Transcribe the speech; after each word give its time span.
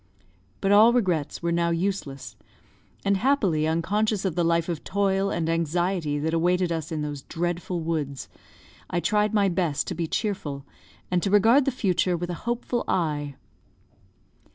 But 0.61 0.71
all 0.71 0.93
regrets 0.93 1.43
were 1.43 1.51
now 1.51 1.69
useless; 1.69 2.35
and 3.05 3.17
happily 3.17 3.67
unconscious 3.67 4.25
of 4.25 4.33
the 4.33 4.43
life 4.43 4.67
of 4.67 4.83
toil 4.83 5.29
and 5.29 5.47
anxiety 5.47 6.17
that 6.17 6.33
awaited 6.33 6.71
us 6.71 6.91
in 6.91 7.03
those 7.03 7.21
dreadful 7.21 7.81
woods, 7.81 8.27
I 8.89 8.99
tried 8.99 9.31
my 9.35 9.47
best 9.47 9.85
to 9.89 9.93
be 9.93 10.07
cheerful, 10.07 10.65
and 11.11 11.21
to 11.21 11.29
regard 11.29 11.65
the 11.65 11.71
future 11.71 12.17
with 12.17 12.31
a 12.31 12.49
hopeful 12.49 12.83
eye. 12.87 13.35